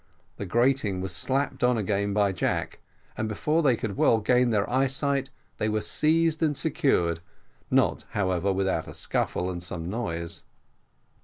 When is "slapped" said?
1.15-1.63